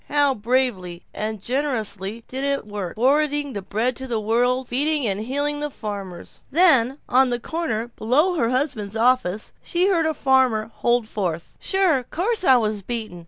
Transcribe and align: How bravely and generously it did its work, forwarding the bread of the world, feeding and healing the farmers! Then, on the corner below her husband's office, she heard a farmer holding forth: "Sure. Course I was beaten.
How 0.09 0.33
bravely 0.33 1.03
and 1.13 1.39
generously 1.39 2.17
it 2.17 2.27
did 2.27 2.43
its 2.43 2.63
work, 2.65 2.95
forwarding 2.95 3.53
the 3.53 3.61
bread 3.61 4.01
of 4.01 4.09
the 4.09 4.19
world, 4.19 4.67
feeding 4.69 5.05
and 5.05 5.19
healing 5.19 5.59
the 5.59 5.69
farmers! 5.69 6.39
Then, 6.49 6.97
on 7.07 7.29
the 7.29 7.39
corner 7.39 7.89
below 7.89 8.33
her 8.33 8.49
husband's 8.49 8.95
office, 8.97 9.53
she 9.61 9.89
heard 9.89 10.07
a 10.07 10.15
farmer 10.15 10.71
holding 10.73 11.05
forth: 11.05 11.53
"Sure. 11.59 12.01
Course 12.01 12.43
I 12.43 12.57
was 12.57 12.81
beaten. 12.81 13.19